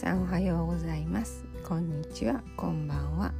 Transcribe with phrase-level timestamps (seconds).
[0.00, 1.44] さんおはようございます。
[1.62, 2.42] こんにちは。
[2.56, 3.34] こんばんは。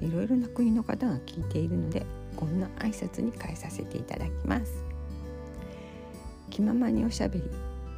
[0.00, 2.04] いろいろな国の方が聞いているので
[2.34, 4.82] こんな挨拶に変えさせていただきます。
[6.50, 7.44] 気ままにおしゃべり。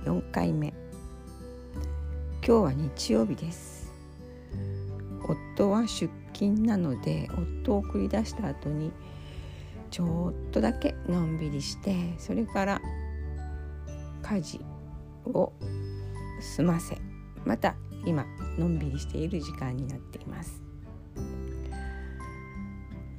[0.05, 0.75] 4回目。
[2.46, 3.91] 今日は日曜日です。
[5.57, 7.31] 夫は出勤なので
[7.63, 8.93] 夫を送り出した後に
[9.91, 12.82] ちょっとだけのんびりしてそれから
[14.21, 14.61] 家事
[15.25, 15.54] を
[16.43, 16.99] 済ませ
[17.45, 17.75] また
[18.05, 18.25] 今
[18.59, 20.61] のんびりしている時間になっています。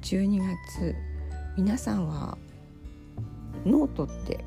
[0.02, 0.94] 12月
[1.56, 2.36] 皆さんは
[3.64, 4.44] ノートって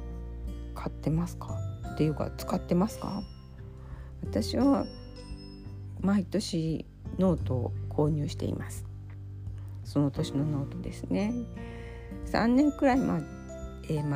[0.76, 1.58] 買ってますか？
[1.94, 3.24] っていうか使ってますか？
[4.24, 4.86] 私は
[6.02, 6.86] 毎年
[7.18, 8.86] ノートを購入しています。
[9.84, 11.34] その年のノートですね。
[12.26, 13.22] 3年くらいま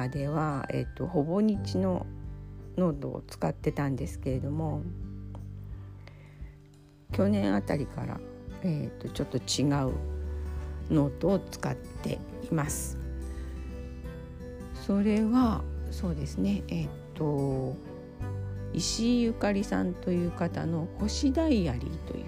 [0.09, 2.05] では、えーと、ほぼ日の
[2.77, 4.81] ノートを使ってたんですけれども
[7.11, 8.19] 去年あたりから、
[8.63, 9.93] えーと、ちょっと違う
[10.89, 12.97] ノートを使っています。
[14.85, 17.75] それはそうですねえっ、ー、と
[18.73, 22.25] 石井ゆかりさんという方の「星ダイアリー」という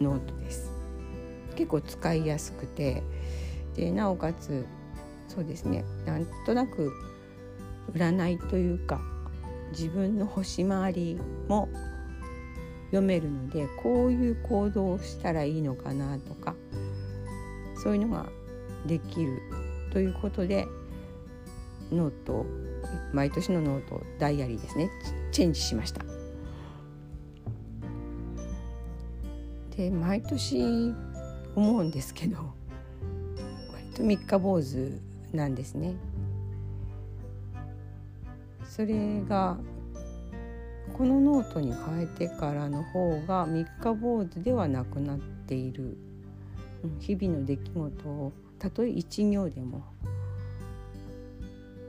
[0.00, 0.72] ノートです。
[1.54, 3.02] 結構使いやすくて
[3.76, 4.66] でなおかつ
[5.28, 6.92] そうですねなんとなく
[7.92, 9.00] 占いというか
[9.70, 11.68] 自分の星回りも
[12.94, 16.54] 読めるのでこういう行動をしたらいいのかなとか
[17.82, 18.26] そういうのが
[18.86, 19.42] できる
[19.92, 20.68] ということで
[21.90, 22.46] ノート
[23.12, 24.90] 毎年のノートダイアリーですね
[25.32, 26.04] チェンジしました。
[29.76, 30.94] で毎年
[31.56, 32.36] 思うんですけど
[33.72, 35.00] 割と三日坊主
[35.32, 35.96] なんですね。
[38.68, 39.58] それが
[40.96, 45.96] このノートに変えてからの方が三日坊主ではなくなっている
[47.00, 49.84] 日々の出来事をたとえ一行でも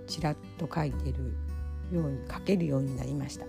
[0.07, 1.35] ちらっと書いてる
[1.94, 3.45] ように書けるようになりました。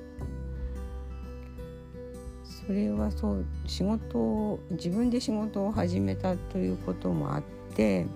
[2.66, 7.43] それはそう仕事を自分で仕事を始めたということもあっ
[7.77, 8.06] て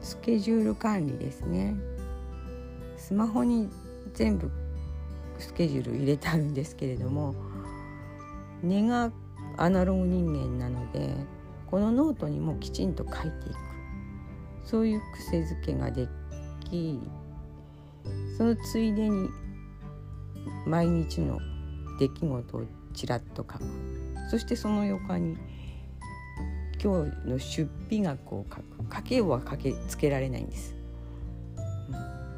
[0.00, 1.74] スケジュール管理ですね
[2.96, 3.68] スマホに
[4.14, 4.48] 全部
[5.38, 7.34] スケジュール入れてあるんですけれども
[8.62, 9.12] 根が
[9.56, 11.14] アナログ人間なので
[11.70, 13.68] このノートにもきちんと書いていく。
[14.64, 16.06] そういう癖づけがで
[16.68, 17.00] き
[18.36, 19.30] そのついでに
[20.66, 21.38] 毎日の
[21.98, 23.64] 出来事をちらっと書く。
[24.30, 25.38] そしてその横に
[26.82, 28.62] 今日の出費額を書く。
[28.90, 30.76] 家計簿は書けつけられないんです。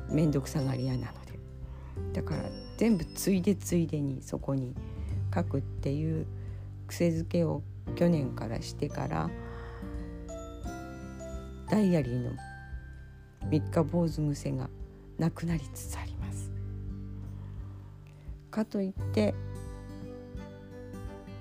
[0.08, 1.38] 面倒、うん、くさがり屋なので。
[2.12, 2.42] だから
[2.80, 4.74] 全部ついでついでにそこに
[5.34, 6.26] 書くっていう
[6.86, 7.62] 癖づけを
[7.94, 9.28] 去年からしてから
[11.68, 12.30] ダイアリーの
[13.50, 14.70] 三日坊主癖が
[15.18, 16.50] なくなりつつあります。
[18.50, 19.34] かといって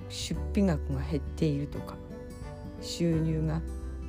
[0.10, 1.96] 出費額が減っているとか
[2.82, 3.62] 収入が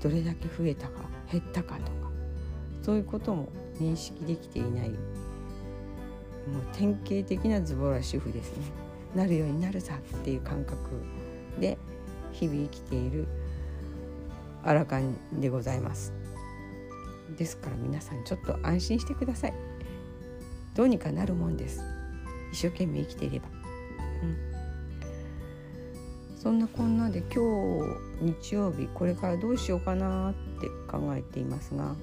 [0.03, 2.11] どれだけ増えたか減ったかとか
[2.83, 4.91] そういうことも認識できていない
[6.47, 8.65] もう典型的なズボラ主婦ですね。
[9.15, 10.79] なるようになるさっていう感覚
[11.59, 11.77] で
[12.33, 13.27] 日々生きている
[14.63, 16.13] アラカンでございます。
[17.37, 19.55] ですから皆さんちょっと安心してください。
[20.75, 21.83] どうにかなるもんです。
[22.53, 23.49] 一生懸命生きていれば。
[24.23, 24.51] うん。
[26.37, 27.85] そんなこんなで今
[28.21, 31.95] 日日曜日これからどうしようかなって考えていますが、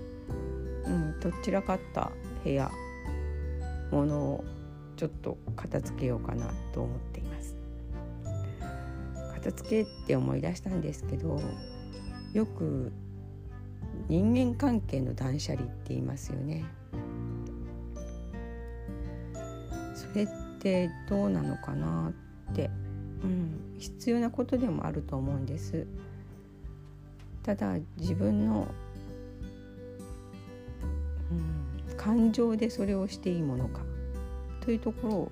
[0.85, 2.11] うん、どちらかった
[2.43, 2.69] 部屋。
[3.91, 4.43] ものを
[4.95, 7.55] ちょっと片付けようかなと思っています。
[9.33, 11.39] 片付けって思い出したんですけど
[12.33, 12.91] よく
[14.09, 16.65] 人間関係の断捨離って言いますよね。
[19.95, 20.27] それっ
[20.59, 22.13] てどうなのかな
[22.51, 22.69] って、
[23.23, 25.87] うん、必要なことでもあると思うんです。
[27.43, 28.67] ただ自分の
[31.97, 33.81] 感情でそれをしていいものか。
[34.61, 35.31] というところを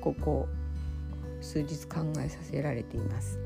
[0.00, 0.48] ここ
[1.40, 3.38] 数日考えさせられています。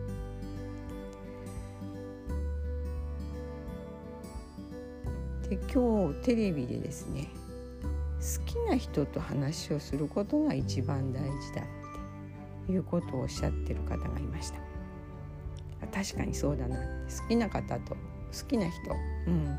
[5.49, 7.29] で今日テレビでですね
[8.19, 14.59] 好きな人と話をすることが一番大事だっていうことをおっしゃってる方がいました。
[15.93, 17.23] 確かにそうだなって。
[17.23, 18.81] 好きな方と好きな人、
[19.27, 19.59] うん、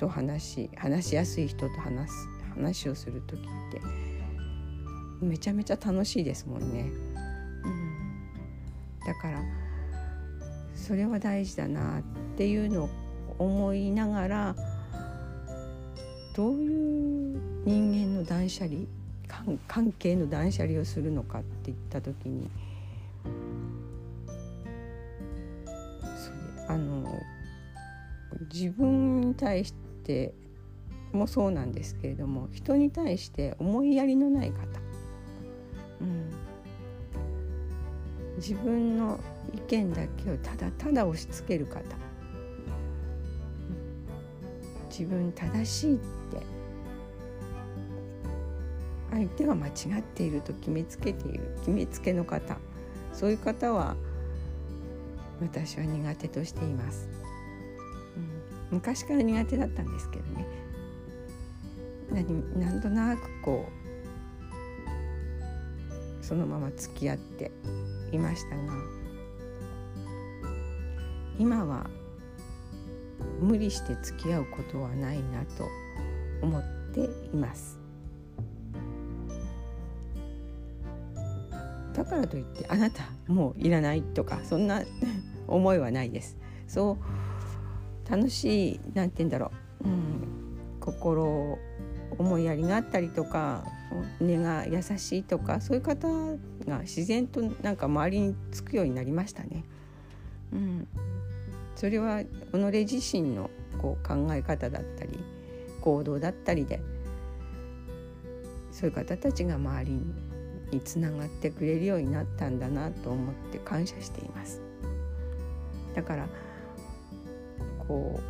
[0.00, 3.82] と話し話しやすい人と話す話をする時って
[5.20, 6.90] めちゃめちゃ楽しいですもんね。
[7.64, 9.42] うん、だから
[10.74, 12.02] それは大事だなっ
[12.38, 12.90] ていうのを
[13.38, 14.56] 思いながら
[16.34, 18.80] どういう人間の断捨離
[19.68, 22.48] 関係の断捨離をするのかっていった時に
[26.66, 27.20] あの
[28.50, 29.89] 自分に対して
[31.12, 34.60] もそうなんですけれども人に対して思いやりのない方、
[36.00, 36.30] うん、
[38.36, 39.18] 自分の
[39.54, 41.82] 意見だけをただただ押し付ける方。
[44.90, 46.42] 自分正しいって。
[49.10, 51.54] 相手が間違っていると決めつけている。
[51.60, 52.58] 決めつけの方。
[53.12, 53.96] そういう方は
[55.40, 57.08] 私は苦手としています、
[58.70, 60.46] 昔から苦手だったんですけどね。
[62.12, 67.50] 何なんとなくこうそのまま付き合って
[68.12, 68.62] いましたが
[71.38, 71.88] 今は
[73.40, 75.68] 無理して付き合うことはないなと
[76.42, 76.62] 思っ
[76.92, 77.78] ています。
[81.94, 84.82] だからといってあなたもういらないとかそんな
[85.48, 86.36] 思いはないです。
[86.66, 86.98] そう
[88.10, 89.52] 楽しいなんて言うんだろ
[89.84, 91.58] う、うん、心
[92.18, 93.64] 思いやりがあったりとか
[94.20, 96.08] 根が優しいとかそういう方
[96.66, 99.64] が自然となんか周りにつくようになりましたね。
[100.52, 100.88] うん、
[101.76, 102.26] それは己
[102.92, 105.18] 自身のこう考え方だったり
[105.80, 106.80] 行動だったりで
[108.72, 109.92] そういう方たちが周り
[110.72, 114.60] につながってくれるようになったんだなと思って感謝しています。
[115.94, 116.28] だから
[117.90, 118.20] こ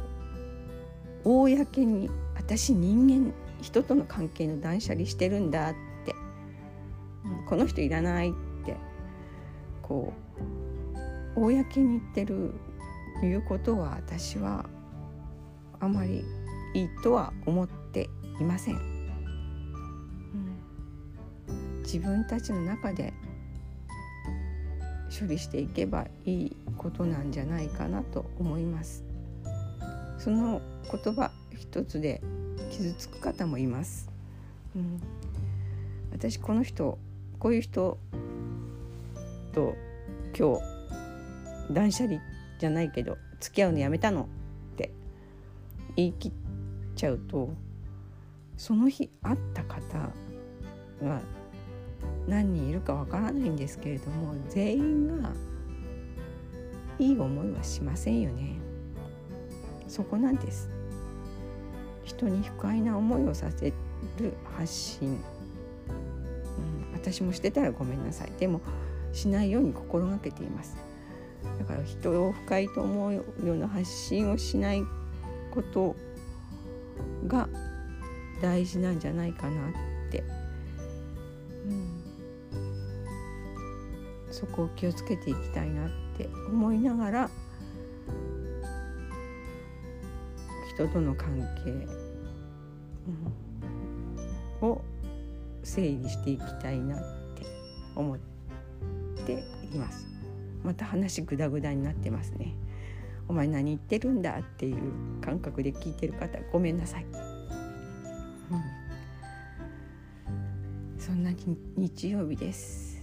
[1.22, 5.74] う公に私人間人との関係の断捨離してるんだっ
[6.06, 6.14] て、
[7.26, 8.40] うん、この人いらないって。
[9.82, 10.12] こ
[11.36, 12.54] う公に言ってる
[13.22, 14.64] いうことは私は
[15.80, 16.24] あまり
[16.74, 18.08] いいとは思って
[18.40, 18.78] いません、う
[21.52, 23.12] ん、自分たちの中で
[25.18, 29.09] 処理していけばいいことなんじゃないかなと思います
[30.20, 30.60] その
[30.92, 32.20] 言葉一つで
[32.70, 34.10] 傷つく方もいます、
[34.76, 35.00] うん、
[36.12, 36.98] 私この人
[37.38, 37.98] こういう人
[39.52, 39.74] と
[40.38, 42.20] 今日断捨離
[42.58, 44.28] じゃないけど付き合うのやめたの
[44.74, 44.92] って
[45.96, 46.32] 言い切っ
[46.94, 47.48] ちゃうと
[48.58, 50.10] その日会った方
[51.02, 51.22] が
[52.28, 55.30] 何人いるかわからないんですけれども全員が
[56.98, 58.59] いい思いはしませんよね。
[59.90, 60.70] そこなんです。
[62.04, 63.72] 人に不快な思いをさせ
[64.18, 65.18] る発信、うん、
[66.92, 68.30] 私もしてたらごめんなさい。
[68.38, 68.60] でも
[69.12, 70.76] しないように心がけています。
[71.58, 74.82] だから人を不快と思うような発信をしない
[75.50, 75.96] こと
[77.26, 77.48] が
[78.40, 79.72] 大事なんじゃないかなっ
[80.10, 80.22] て、
[81.66, 81.88] うん、
[84.30, 87.30] そこを気をつけていきたいなって思いながら
[90.74, 91.86] 人との関係、
[94.64, 94.80] を
[95.62, 96.98] 整理していきたいなっ
[97.34, 97.44] て
[97.96, 98.18] 思っ
[99.26, 100.06] ています。
[100.62, 102.54] また話グダグダになってますね。
[103.28, 104.76] お前何言ってるんだっていう
[105.20, 107.04] 感覚で聞いてる方ごめんなさい。
[107.04, 107.06] う
[110.96, 111.30] ん、そんな
[111.76, 113.02] 日曜日です。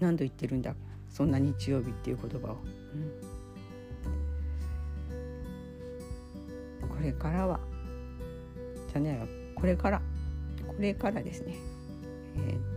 [0.00, 0.74] 何度言ってるんだ？
[1.08, 2.58] そんな日曜日っていう言葉を。
[2.94, 3.12] うん、
[7.04, 7.60] れからは。
[8.92, 10.02] じゃねこれから。
[10.66, 11.54] これからですね。
[12.36, 12.74] えー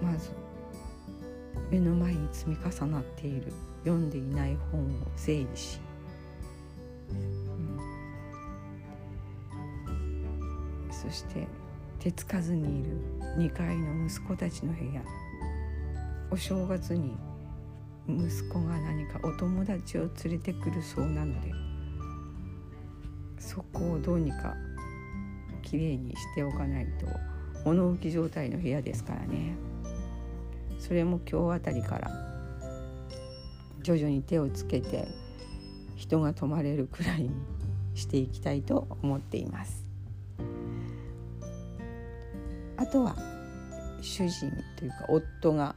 [0.00, 0.30] まず
[1.70, 3.52] 目の前に積み重なっている。
[3.84, 5.78] 読んでいない本を整理し、
[7.10, 7.78] うん、
[10.90, 11.46] そして
[12.00, 13.00] 手つかずにいる
[13.38, 15.02] 2階の息子たちの部屋。
[16.30, 17.16] お正月に
[18.08, 21.52] 息子が何かお友達を連れてくるそうなので
[23.38, 24.54] そこをどうにか
[25.62, 27.06] きれいにしておかないと
[27.64, 29.68] 物置状態の部屋ですからね。
[30.78, 32.10] それも今日あたりから
[33.82, 35.08] 徐々に手をつけて
[35.96, 37.30] 人が泊まれるくらいに
[37.94, 39.84] していきたいと思っています
[42.76, 43.16] あとは
[44.00, 45.74] 主人というか夫が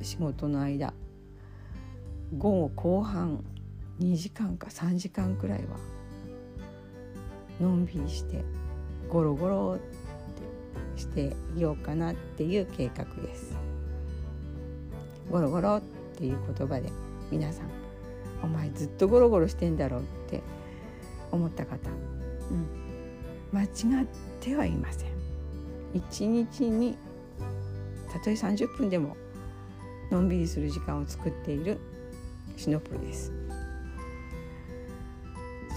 [0.00, 0.94] 仕事の間
[2.36, 3.42] 午後後半
[4.00, 5.78] 2時間か3時間くらいは
[7.60, 8.44] のんびりして
[9.08, 9.78] ゴロゴロっ
[10.94, 13.56] てしていようかなっていう計画です。
[15.30, 15.82] ゴロゴロっ
[16.16, 16.90] ていう言葉で
[17.30, 17.68] 皆さん
[18.42, 20.42] お前ずっとゴロゴロしてんだろうって
[21.30, 21.76] 思った方、
[22.50, 22.66] うん、
[23.52, 24.06] 間違っ
[24.40, 25.08] てはいません。
[25.94, 26.96] 一日に
[28.12, 29.16] たとえ30分でも
[30.10, 31.78] のんびりする時間を作っている
[32.58, 33.32] シノプです。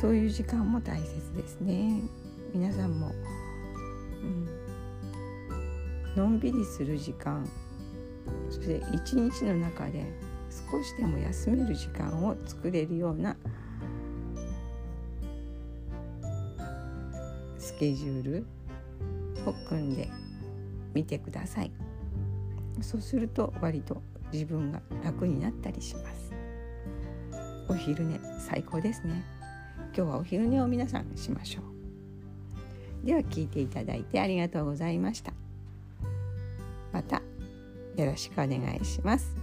[0.02, 2.02] そういう時間も大切ですね。
[2.56, 3.12] 皆さんも、
[4.24, 7.48] うん、のんびりする時間
[8.50, 10.04] そして一日の中で
[10.50, 13.38] 少しでも休める時間を作れるような
[17.60, 18.46] スケジュール
[19.46, 20.10] を組んで
[20.96, 21.72] みてください。
[22.82, 24.02] そうすると割と
[24.34, 26.41] 自分が楽になったりします。
[27.72, 29.24] お昼寝最高ですね。
[29.96, 31.62] 今日はお昼寝を皆さんしましょ
[33.04, 33.08] う。
[33.08, 35.32] では聞いていただいてありがとうございました。
[36.92, 37.22] また
[37.96, 39.41] よろしくお願いします。